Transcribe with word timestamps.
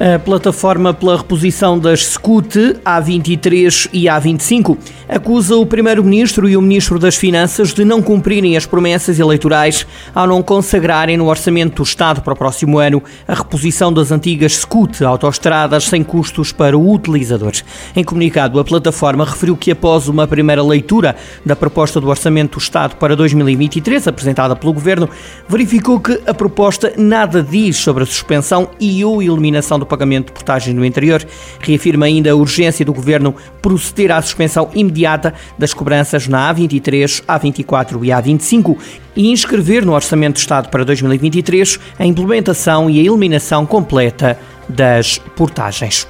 A 0.00 0.16
plataforma 0.16 0.94
pela 0.94 1.16
reposição 1.16 1.76
das 1.76 2.06
SCUT 2.06 2.76
A23 2.84 3.90
e 3.92 4.04
A25 4.04 4.78
acusa 5.08 5.56
o 5.56 5.66
Primeiro-Ministro 5.66 6.48
e 6.48 6.56
o 6.56 6.62
Ministro 6.62 7.00
das 7.00 7.16
Finanças 7.16 7.74
de 7.74 7.84
não 7.84 8.00
cumprirem 8.00 8.56
as 8.56 8.64
promessas 8.64 9.18
eleitorais 9.18 9.84
ao 10.14 10.24
não 10.24 10.40
consagrarem 10.40 11.16
no 11.16 11.26
Orçamento 11.26 11.74
do 11.74 11.82
Estado 11.82 12.20
para 12.20 12.32
o 12.32 12.36
próximo 12.36 12.78
ano 12.78 13.02
a 13.26 13.34
reposição 13.34 13.92
das 13.92 14.12
antigas 14.12 14.58
SCUT, 14.58 15.02
autoestradas 15.02 15.82
sem 15.82 16.04
custos 16.04 16.52
para 16.52 16.78
o 16.78 16.92
utilizador. 16.94 17.54
Em 17.96 18.04
comunicado, 18.04 18.60
a 18.60 18.64
plataforma 18.64 19.24
referiu 19.24 19.56
que 19.56 19.72
após 19.72 20.06
uma 20.06 20.28
primeira 20.28 20.62
leitura 20.62 21.16
da 21.44 21.56
proposta 21.56 22.00
do 22.00 22.06
Orçamento 22.06 22.56
do 22.56 22.62
Estado 22.62 22.94
para 22.94 23.16
2023, 23.16 24.06
apresentada 24.06 24.54
pelo 24.54 24.72
Governo, 24.72 25.10
verificou 25.48 25.98
que 25.98 26.20
a 26.24 26.32
proposta 26.32 26.92
nada 26.96 27.42
diz 27.42 27.78
sobre 27.78 28.04
a 28.04 28.06
suspensão 28.06 28.70
e 28.78 29.04
ou 29.04 29.20
eliminação 29.20 29.76
do 29.76 29.87
pagamento 29.88 30.26
de 30.26 30.32
portagem 30.32 30.74
no 30.74 30.84
interior. 30.84 31.26
Reafirma 31.60 32.06
ainda 32.06 32.30
a 32.30 32.36
urgência 32.36 32.84
do 32.84 32.92
Governo 32.92 33.34
proceder 33.62 34.12
à 34.12 34.20
suspensão 34.20 34.70
imediata 34.74 35.34
das 35.58 35.74
cobranças 35.74 36.28
na 36.28 36.52
A23, 36.54 37.22
A24 37.24 38.04
e 38.04 38.08
A25 38.08 38.76
e 39.16 39.30
inscrever 39.30 39.84
no 39.84 39.94
Orçamento 39.94 40.34
de 40.34 40.40
Estado 40.40 40.68
para 40.68 40.84
2023 40.84 41.80
a 41.98 42.06
implementação 42.06 42.88
e 42.88 43.00
a 43.00 43.02
eliminação 43.02 43.66
completa 43.66 44.38
das 44.68 45.18
portagens. 45.36 46.06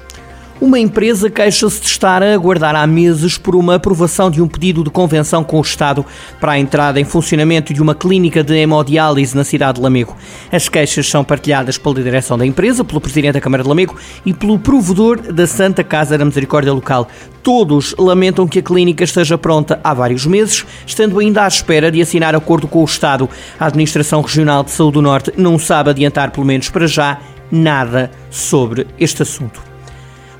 Uma 0.61 0.81
empresa 0.81 1.31
queixa-se 1.31 1.81
de 1.81 1.87
estar 1.87 2.21
a 2.21 2.35
aguardar 2.35 2.75
há 2.75 2.85
meses 2.85 3.39
por 3.39 3.55
uma 3.55 3.77
aprovação 3.77 4.29
de 4.29 4.43
um 4.43 4.49
pedido 4.49 4.83
de 4.83 4.91
convenção 4.91 5.45
com 5.45 5.57
o 5.57 5.63
Estado 5.63 6.05
para 6.41 6.53
a 6.53 6.59
entrada 6.59 6.99
em 6.99 7.05
funcionamento 7.05 7.73
de 7.73 7.81
uma 7.81 7.95
clínica 7.95 8.43
de 8.43 8.57
hemodiálise 8.57 9.37
na 9.37 9.45
cidade 9.45 9.77
de 9.77 9.83
Lamego. 9.83 10.17
As 10.51 10.69
queixas 10.69 11.09
são 11.09 11.23
partilhadas 11.23 11.79
pela 11.79 11.95
direção 12.03 12.37
da 12.37 12.45
empresa, 12.45 12.83
pelo 12.83 13.01
Presidente 13.01 13.35
da 13.35 13.41
Câmara 13.41 13.63
de 13.63 13.69
Lamego 13.69 13.95
e 14.27 14.35
pelo 14.35 14.59
provedor 14.59 15.33
da 15.33 15.47
Santa 15.47 15.85
Casa 15.85 16.19
da 16.19 16.25
Misericórdia 16.25 16.73
Local. 16.73 17.07
Todos 17.41 17.95
lamentam 17.97 18.49
que 18.49 18.59
a 18.59 18.63
clínica 18.63 19.05
esteja 19.05 19.39
pronta 19.39 19.79
há 19.85 19.95
vários 19.95 20.27
meses, 20.27 20.67
estando 20.85 21.21
ainda 21.21 21.45
à 21.45 21.47
espera 21.47 21.89
de 21.89 22.03
assinar 22.03 22.35
acordo 22.35 22.67
com 22.67 22.83
o 22.83 22.85
Estado. 22.85 23.31
A 23.61 23.67
Administração 23.67 24.23
Regional 24.23 24.65
de 24.65 24.73
Saúde 24.73 24.95
do 24.95 25.03
Norte 25.03 25.33
não 25.37 25.57
sabe 25.57 25.91
adiantar, 25.91 26.33
pelo 26.33 26.45
menos 26.45 26.69
para 26.69 26.89
já, 26.89 27.21
nada 27.49 28.11
sobre 28.29 28.89
este 28.99 29.23
assunto. 29.23 29.69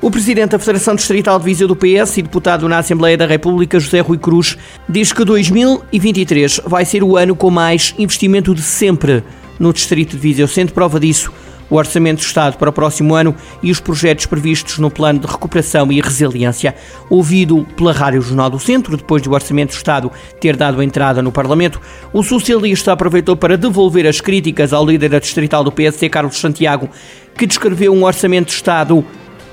O 0.01 0.13
presidente 0.13 0.51
da 0.51 0.61
Federação 0.61 0.95
Distrital 0.95 1.41
de 1.41 1.45
Viseu 1.45 1.67
do 1.67 1.75
PS 1.75 2.19
e 2.19 2.23
deputado 2.23 2.69
na 2.69 2.79
Assembleia 2.79 3.17
da 3.17 3.27
República, 3.27 3.81
José 3.81 3.99
Rui 3.99 4.17
Cruz, 4.17 4.57
diz 4.89 5.13
que 5.13 5.25
2023 5.25 6.61
vai 6.65 6.85
ser 6.85 7.03
o 7.03 7.17
ano 7.17 7.35
com 7.35 7.51
mais 7.51 7.95
investimento 7.99 8.55
de 8.55 8.63
sempre 8.63 9.25
no 9.59 9.73
distrito 9.73 10.13
de 10.13 10.19
Viseu, 10.19 10.47
sendo 10.47 10.73
prova 10.73 11.01
disso 11.01 11.33
o 11.69 11.75
Orçamento 11.77 12.21
do 12.21 12.25
Estado 12.25 12.57
para 12.57 12.71
o 12.71 12.73
próximo 12.73 13.15
ano 13.15 13.35
e 13.63 13.71
os 13.71 13.81
projetos 13.81 14.25
previstos 14.25 14.79
no 14.79 14.91
Plano 14.91 15.19
de 15.19 15.27
Recuperação 15.27 15.91
e 15.93 16.01
Resiliência. 16.01 16.75
Ouvido 17.11 17.67
pela 17.77 17.93
Rádio 17.93 18.23
Jornal 18.23 18.51
do 18.51 18.59
Centro, 18.59 18.97
depois 18.97 19.21
do 19.21 19.33
Orçamento 19.33 19.71
do 19.71 19.77
Estado 19.77 20.11
ter 20.41 20.57
dado 20.57 20.83
entrada 20.83 21.21
no 21.21 21.33
Parlamento, 21.33 21.81
o 22.13 22.23
socialista 22.23 22.93
aproveitou 22.93 23.37
para 23.37 23.59
devolver 23.59 24.07
as 24.07 24.21
críticas 24.21 24.73
ao 24.73 24.87
líder 24.87 25.11
da 25.11 25.19
distrital 25.19 25.63
do 25.63 25.73
PSD, 25.73 26.09
Carlos 26.09 26.39
Santiago, 26.39 26.89
que 27.37 27.47
descreveu 27.47 27.93
um 27.93 28.05
Orçamento 28.05 28.47
do 28.47 28.53
Estado 28.53 29.05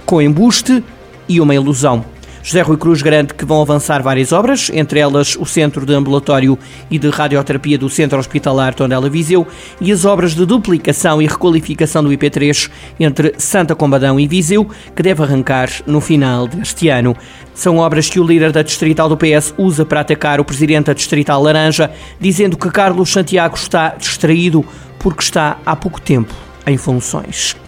com 0.05 0.21
embuste 0.21 0.83
e 1.27 1.41
uma 1.41 1.55
ilusão. 1.55 2.05
José 2.45 2.61
Rui 2.61 2.77
Cruz 2.77 3.01
garante 3.01 3.33
que 3.33 3.43
vão 3.43 3.59
avançar 3.59 4.03
várias 4.03 4.31
obras, 4.31 4.69
entre 4.71 4.99
elas 4.99 5.35
o 5.35 5.47
Centro 5.47 5.83
de 5.83 5.95
Ambulatório 5.95 6.59
e 6.91 6.99
de 6.99 7.09
Radioterapia 7.09 7.75
do 7.75 7.89
Centro 7.89 8.19
Hospitalar 8.19 8.75
Tondela 8.75 9.09
Viseu 9.09 9.47
e 9.81 9.91
as 9.91 10.05
obras 10.05 10.35
de 10.35 10.45
duplicação 10.45 11.19
e 11.19 11.25
requalificação 11.25 12.03
do 12.03 12.11
IP3 12.11 12.69
entre 12.99 13.33
Santa 13.39 13.73
Combadão 13.73 14.19
e 14.19 14.27
Viseu, 14.27 14.69
que 14.95 15.01
deve 15.01 15.23
arrancar 15.23 15.69
no 15.87 15.99
final 15.99 16.47
deste 16.47 16.87
ano. 16.87 17.17
São 17.55 17.77
obras 17.77 18.09
que 18.11 18.19
o 18.19 18.23
líder 18.23 18.51
da 18.51 18.61
Distrital 18.61 19.09
do 19.09 19.17
PS 19.17 19.51
usa 19.57 19.83
para 19.83 20.01
atacar 20.01 20.39
o 20.39 20.45
presidente 20.45 20.85
da 20.85 20.93
Distrital 20.93 21.41
Laranja, 21.41 21.89
dizendo 22.19 22.55
que 22.55 22.69
Carlos 22.69 23.09
Santiago 23.09 23.55
está 23.55 23.95
distraído 23.97 24.63
porque 24.99 25.23
está 25.23 25.57
há 25.65 25.75
pouco 25.75 25.99
tempo 25.99 26.35
em 26.67 26.77
funções. 26.77 27.64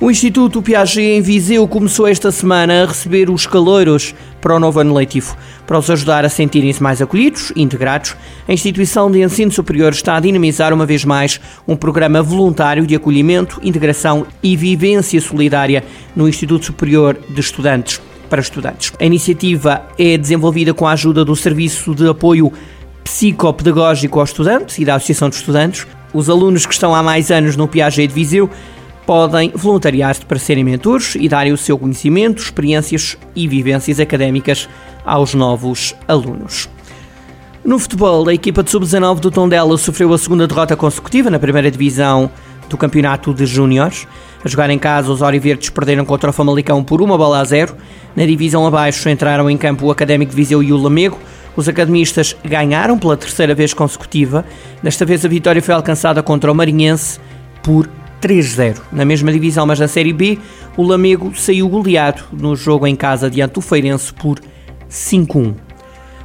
O 0.00 0.12
Instituto 0.12 0.62
Piaget 0.62 1.00
em 1.00 1.20
Viseu 1.20 1.66
começou 1.66 2.06
esta 2.06 2.30
semana 2.30 2.84
a 2.84 2.86
receber 2.86 3.28
os 3.28 3.48
caloiros 3.48 4.14
para 4.40 4.54
o 4.54 4.60
novo 4.60 4.78
ano 4.78 4.94
letivo. 4.94 5.36
Para 5.66 5.76
os 5.76 5.90
ajudar 5.90 6.24
a 6.24 6.28
sentirem-se 6.28 6.80
mais 6.80 7.02
acolhidos 7.02 7.52
e 7.56 7.62
integrados, 7.62 8.14
a 8.46 8.52
instituição 8.52 9.10
de 9.10 9.20
ensino 9.20 9.50
superior 9.50 9.92
está 9.92 10.14
a 10.14 10.20
dinamizar 10.20 10.72
uma 10.72 10.86
vez 10.86 11.04
mais 11.04 11.40
um 11.66 11.74
programa 11.74 12.22
voluntário 12.22 12.86
de 12.86 12.94
acolhimento, 12.94 13.60
integração 13.60 14.24
e 14.40 14.56
vivência 14.56 15.20
solidária 15.20 15.82
no 16.14 16.28
Instituto 16.28 16.66
Superior 16.66 17.18
de 17.28 17.40
Estudantes 17.40 18.00
para 18.30 18.40
estudantes. 18.40 18.92
A 19.00 19.04
iniciativa 19.04 19.82
é 19.98 20.16
desenvolvida 20.16 20.72
com 20.72 20.86
a 20.86 20.92
ajuda 20.92 21.24
do 21.24 21.34
Serviço 21.34 21.92
de 21.92 22.08
Apoio 22.08 22.52
Psicopedagógico 23.02 24.20
aos 24.20 24.30
Estudantes 24.30 24.78
e 24.78 24.84
da 24.84 24.94
Associação 24.94 25.28
de 25.28 25.34
Estudantes. 25.34 25.88
Os 26.14 26.30
alunos 26.30 26.66
que 26.66 26.72
estão 26.72 26.94
há 26.94 27.02
mais 27.02 27.32
anos 27.32 27.56
no 27.56 27.66
Piaget 27.66 28.06
de 28.06 28.14
Viseu 28.14 28.48
podem 29.08 29.50
voluntariar-se 29.54 30.26
para 30.26 30.38
serem 30.38 30.62
mentores 30.62 31.14
e 31.14 31.30
darem 31.30 31.50
o 31.50 31.56
seu 31.56 31.78
conhecimento, 31.78 32.42
experiências 32.42 33.16
e 33.34 33.48
vivências 33.48 33.98
académicas 33.98 34.68
aos 35.02 35.32
novos 35.32 35.96
alunos. 36.06 36.68
No 37.64 37.78
futebol, 37.78 38.28
a 38.28 38.34
equipa 38.34 38.62
de 38.62 38.70
sub-19 38.70 39.20
do 39.20 39.30
Tondela 39.30 39.78
sofreu 39.78 40.12
a 40.12 40.18
segunda 40.18 40.46
derrota 40.46 40.76
consecutiva 40.76 41.30
na 41.30 41.38
primeira 41.38 41.70
divisão 41.70 42.30
do 42.68 42.76
campeonato 42.76 43.32
de 43.32 43.46
júniores. 43.46 44.06
A 44.44 44.48
jogar 44.48 44.68
em 44.68 44.78
casa, 44.78 45.10
os 45.10 45.22
Oriverdes 45.22 45.70
perderam 45.70 46.04
contra 46.04 46.28
o 46.28 46.32
Famalicão 46.32 46.84
por 46.84 47.00
uma 47.00 47.16
bola 47.16 47.40
a 47.40 47.44
zero. 47.44 47.74
Na 48.14 48.26
divisão 48.26 48.66
abaixo 48.66 49.08
entraram 49.08 49.48
em 49.48 49.56
campo 49.56 49.86
o 49.86 49.90
Académico 49.90 50.32
de 50.32 50.36
Viseu 50.36 50.62
e 50.62 50.70
o 50.70 50.76
Lamego. 50.76 51.18
Os 51.56 51.66
academistas 51.66 52.36
ganharam 52.44 52.98
pela 52.98 53.16
terceira 53.16 53.54
vez 53.54 53.72
consecutiva. 53.72 54.44
Desta 54.82 55.06
vez 55.06 55.24
a 55.24 55.28
vitória 55.28 55.62
foi 55.62 55.72
alcançada 55.72 56.22
contra 56.22 56.52
o 56.52 56.54
Marinhense 56.54 57.18
por 57.62 57.88
3-0. 58.20 58.76
Na 58.92 59.04
mesma 59.04 59.32
divisão, 59.32 59.66
mas 59.66 59.78
na 59.78 59.88
Série 59.88 60.12
B, 60.12 60.38
o 60.76 60.82
Lamego 60.82 61.32
saiu 61.34 61.68
goleado 61.68 62.22
no 62.32 62.54
jogo 62.56 62.86
em 62.86 62.96
casa 62.96 63.30
diante 63.30 63.54
do 63.54 63.60
Feirense 63.60 64.12
por 64.12 64.38
5-1. 64.90 65.54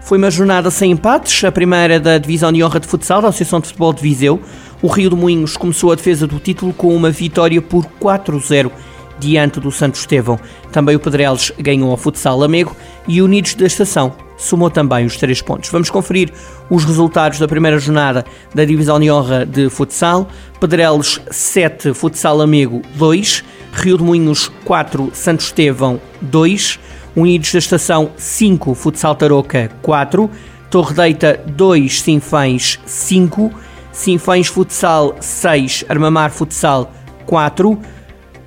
Foi 0.01 0.17
uma 0.17 0.29
jornada 0.29 0.69
sem 0.69 0.91
empates, 0.91 1.43
a 1.43 1.51
primeira 1.51 1.99
da 1.99 2.17
Divisão 2.17 2.51
de 2.51 2.63
Honra 2.63 2.79
de 2.79 2.87
Futsal 2.87 3.21
da 3.21 3.29
Associação 3.29 3.59
de 3.59 3.67
Futebol 3.67 3.93
de 3.93 4.01
Viseu. 4.01 4.41
O 4.81 4.87
Rio 4.87 5.09
de 5.09 5.15
Moinhos 5.15 5.55
começou 5.55 5.91
a 5.91 5.95
defesa 5.95 6.27
do 6.27 6.39
título 6.39 6.73
com 6.73 6.93
uma 6.93 7.09
vitória 7.09 7.61
por 7.61 7.85
4-0 8.01 8.69
diante 9.17 9.61
do 9.61 9.71
Santo 9.71 9.95
Estevão. 9.95 10.37
Também 10.71 10.95
o 10.95 10.99
Pedreles 10.99 11.53
ganhou 11.57 11.89
ao 11.89 11.97
Futsal 11.97 12.37
Lamego 12.37 12.75
e 13.07 13.21
Unidos 13.21 13.55
da 13.55 13.65
Estação 13.65 14.13
somou 14.43 14.69
também 14.69 15.05
os 15.05 15.17
três 15.17 15.41
pontos. 15.41 15.69
Vamos 15.69 15.89
conferir 15.89 16.31
os 16.69 16.83
resultados 16.83 17.39
da 17.39 17.47
primeira 17.47 17.79
jornada 17.79 18.25
da 18.53 18.65
Divisão 18.65 18.99
de 18.99 19.09
Honra 19.09 19.45
de 19.45 19.69
Futsal. 19.69 20.27
Pedrelos 20.59 21.19
7, 21.31 21.93
Futsal 21.93 22.41
Amigo 22.41 22.81
2, 22.95 23.43
Rio 23.73 23.97
de 23.97 24.03
Moinhos 24.03 24.51
4, 24.65 25.11
Santo 25.13 25.41
Estevão 25.41 25.99
2, 26.21 26.79
Unidos 27.15 27.51
da 27.51 27.59
Estação 27.59 28.11
5, 28.17 28.73
Futsal 28.75 29.15
Tarouca 29.15 29.69
4, 29.81 30.29
Torre 30.69 30.93
Deita 30.93 31.39
2, 31.45 32.01
Sinfães 32.01 32.79
5, 32.85 33.51
Sinfães 33.91 34.47
Futsal 34.47 35.15
6, 35.19 35.85
Armamar 35.87 36.31
Futsal 36.31 36.91
4, 37.25 37.79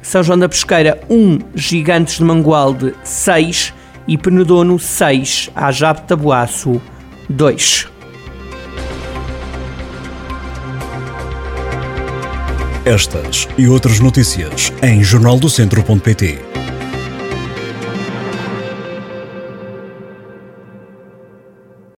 São 0.03 0.23
João 0.23 0.39
da 0.39 0.49
Pesqueira 0.49 1.01
1, 1.09 1.39
Gigantes 1.55 2.19
de 2.19 2.25
Mangualde 2.25 2.95
6, 3.05 3.73
e 4.07 4.17
Penedono 4.17 4.79
6, 4.79 5.51
Ajab 5.55 6.03
Tabuaço 6.03 6.81
2. 7.29 7.89
Estas 12.85 13.49
e 13.59 13.67
outras 13.67 13.99
notícias 13.99 14.73
em 14.81 15.03
jornaldocentro.pt 15.03 16.39